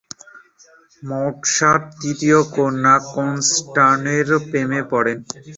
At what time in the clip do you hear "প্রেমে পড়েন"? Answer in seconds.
4.47-5.17